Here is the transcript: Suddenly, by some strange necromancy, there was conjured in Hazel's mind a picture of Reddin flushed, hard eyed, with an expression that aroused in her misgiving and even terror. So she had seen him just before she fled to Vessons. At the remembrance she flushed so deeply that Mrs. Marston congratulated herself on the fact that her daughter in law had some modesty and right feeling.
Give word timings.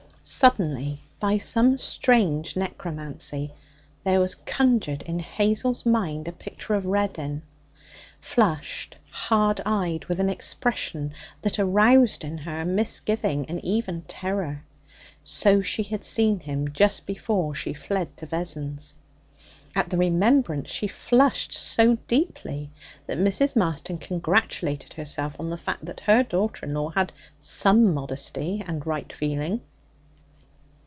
Suddenly, 0.23 1.01
by 1.19 1.37
some 1.39 1.77
strange 1.77 2.55
necromancy, 2.55 3.53
there 4.03 4.19
was 4.21 4.35
conjured 4.35 5.01
in 5.01 5.17
Hazel's 5.17 5.83
mind 5.83 6.27
a 6.27 6.31
picture 6.31 6.75
of 6.75 6.85
Reddin 6.85 7.41
flushed, 8.19 8.97
hard 9.09 9.61
eyed, 9.65 10.05
with 10.05 10.19
an 10.19 10.29
expression 10.29 11.13
that 11.41 11.57
aroused 11.57 12.23
in 12.23 12.37
her 12.37 12.63
misgiving 12.65 13.47
and 13.47 13.65
even 13.65 14.03
terror. 14.03 14.63
So 15.23 15.63
she 15.63 15.81
had 15.83 16.03
seen 16.03 16.39
him 16.41 16.71
just 16.71 17.07
before 17.07 17.55
she 17.55 17.73
fled 17.73 18.15
to 18.17 18.27
Vessons. 18.27 18.93
At 19.75 19.89
the 19.89 19.97
remembrance 19.97 20.69
she 20.69 20.87
flushed 20.87 21.51
so 21.51 21.95
deeply 22.07 22.69
that 23.07 23.17
Mrs. 23.17 23.55
Marston 23.55 23.97
congratulated 23.97 24.93
herself 24.93 25.35
on 25.39 25.49
the 25.49 25.57
fact 25.57 25.83
that 25.85 26.01
her 26.01 26.21
daughter 26.21 26.67
in 26.67 26.75
law 26.75 26.89
had 26.89 27.11
some 27.39 27.91
modesty 27.91 28.63
and 28.67 28.85
right 28.85 29.11
feeling. 29.11 29.61